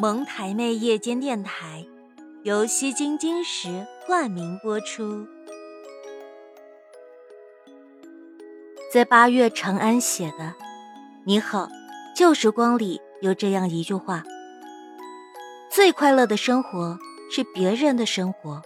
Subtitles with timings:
[0.00, 1.84] 蒙台妹夜间电台
[2.42, 5.26] 由西京金石冠名播出。
[8.90, 10.54] 在八月长安写的
[11.26, 11.68] “你好，
[12.16, 14.24] 旧时光”里有这样一句话
[15.70, 16.98] ：“最快乐的生活
[17.30, 18.62] 是别人的生活。”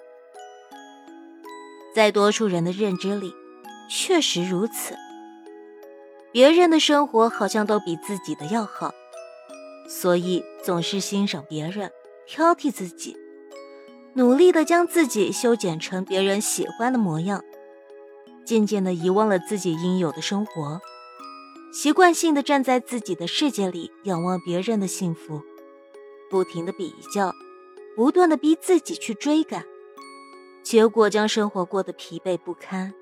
[1.92, 3.34] 在多数人的认知里，
[3.90, 4.94] 确实如此。
[6.30, 8.94] 别人的生活好像都比自己的要好。
[9.86, 11.90] 所以总是欣赏别人，
[12.26, 13.16] 挑剔自己，
[14.14, 17.44] 努力的将自己修剪成别人喜欢的模样，
[18.46, 20.80] 渐渐的遗忘了自己应有的生活，
[21.72, 25.42] 习惯性的站在自己的世界里仰望别人的幸福，
[26.30, 27.32] 不停的比较，
[27.94, 29.64] 不断的逼自己去追赶，
[30.62, 32.94] 结果将生活过得疲惫不堪。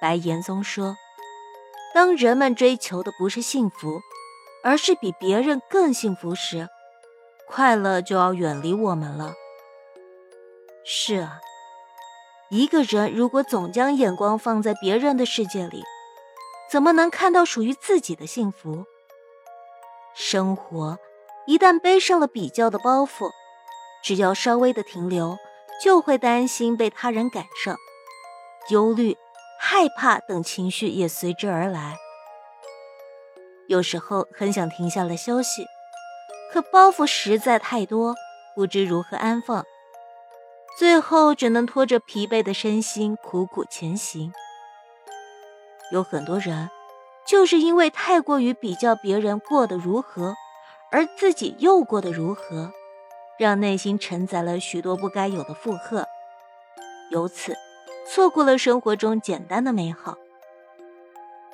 [0.00, 0.96] 白岩松说
[1.94, 4.00] ：“当人们追求的不是幸福。”
[4.62, 6.68] 而是比别人更幸福时，
[7.46, 9.34] 快乐就要远离我们了。
[10.84, 11.40] 是啊，
[12.50, 15.82] 一个人如果总将眼光放在别人的世界里，
[16.70, 18.84] 怎么能看到属于自己的幸福？
[20.14, 20.98] 生活
[21.46, 23.30] 一旦背上了比较的包袱，
[24.02, 25.38] 只要稍微的停留，
[25.82, 27.76] 就会担心被他人赶上，
[28.70, 29.16] 忧虑、
[29.58, 31.96] 害怕等情绪也随之而来。
[33.70, 35.64] 有时候很想停下来休息，
[36.52, 38.16] 可包袱实在太多，
[38.56, 39.64] 不知如何安放，
[40.76, 44.32] 最后只能拖着疲惫的身心苦苦前行。
[45.92, 46.68] 有很多人，
[47.24, 50.34] 就是因为太过于比较别人过得如何，
[50.90, 52.72] 而自己又过得如何，
[53.38, 56.08] 让内心承载了许多不该有的负荷，
[57.12, 57.54] 由此
[58.08, 60.18] 错过了生活中简单的美好。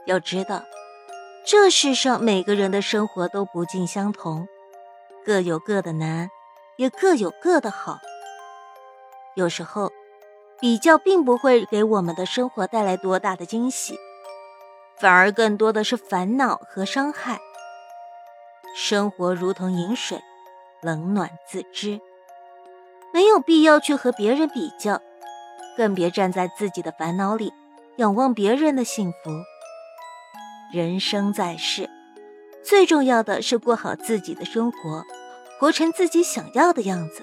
[0.06, 0.62] 要知道。
[1.48, 4.48] 这世上每个人的生活都不尽相同，
[5.24, 6.28] 各有各的难，
[6.76, 8.00] 也各有各的好。
[9.36, 9.92] 有时候，
[10.58, 13.96] 比较并不会给我们的生活带来多大的惊喜，
[14.98, 17.38] 反而更多的是烦恼和伤害。
[18.74, 20.20] 生活如同饮水，
[20.82, 22.00] 冷暖自知，
[23.14, 25.00] 没有必要去和别人比较，
[25.76, 27.52] 更别站在自己的烦恼里
[27.98, 29.30] 仰望别人的幸福。
[30.72, 31.88] 人生在世，
[32.64, 35.04] 最重要的是过好自己的生活，
[35.60, 37.22] 活成自己想要的样子。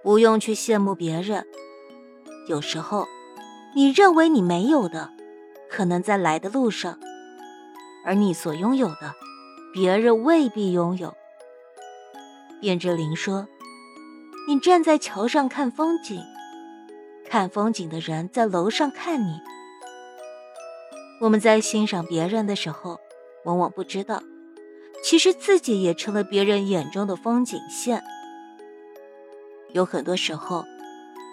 [0.00, 1.44] 不用去羡慕别人。
[2.46, 3.08] 有时候，
[3.74, 5.10] 你认为你没有的，
[5.68, 6.94] 可能在来的路上；
[8.04, 9.14] 而你所拥有的，
[9.74, 11.14] 别人未必拥有。
[12.62, 13.48] 卞之琳说
[14.46, 16.22] ：“你站在桥上看风景，
[17.28, 19.40] 看风景的人在楼上看你。”
[21.20, 23.00] 我们在欣赏别人的时候，
[23.44, 24.22] 往往不知道，
[25.02, 28.04] 其实自己也成了别人眼中的风景线。
[29.72, 30.64] 有很多时候，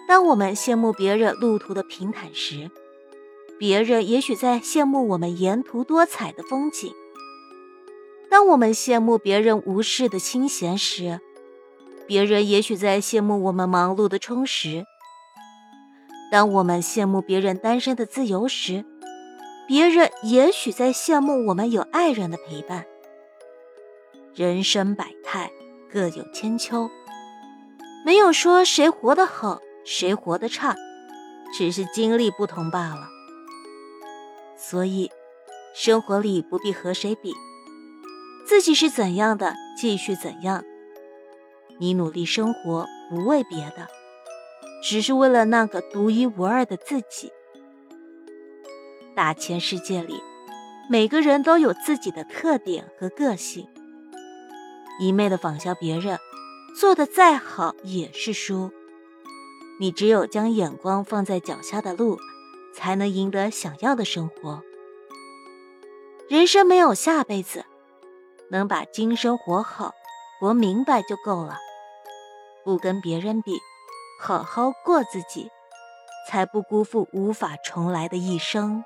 [0.08, 2.68] 当我们羡慕别人路途的平坦时，
[3.60, 6.90] 别人也许在羡慕我们沿途多彩的风景；
[8.28, 11.20] 当我们羡慕别人无事的清闲时，
[12.08, 14.82] 别人也许在羡慕我们忙碌的充实；
[16.30, 18.84] 当我们羡慕别人单身的自由时，
[19.66, 22.86] 别人也许在羡慕我们有爱人的陪伴。
[24.32, 25.50] 人生百态，
[25.92, 26.88] 各有千秋，
[28.04, 30.76] 没有说谁活得好，谁活得差，
[31.56, 33.08] 只是经历不同罢了。
[34.56, 35.10] 所以，
[35.74, 37.34] 生活里不必和谁比，
[38.46, 40.64] 自己是怎样的，继续怎样。
[41.78, 43.88] 你努力生活，不为别的，
[44.82, 47.32] 只是为了那个独一无二的自己。
[49.16, 50.22] 大千世界里，
[50.90, 53.66] 每个人都有自己的特点和个性。
[55.00, 56.18] 一昧的仿效别人，
[56.78, 58.70] 做的再好也是输。
[59.80, 62.18] 你只有将眼光放在脚下的路，
[62.74, 64.62] 才能赢得想要的生活。
[66.28, 67.64] 人生没有下辈子，
[68.50, 69.94] 能把今生活好、
[70.38, 71.56] 活明白就够了。
[72.66, 73.58] 不跟别人比，
[74.20, 75.48] 好好过自己，
[76.28, 78.84] 才不辜负无法重来的一生。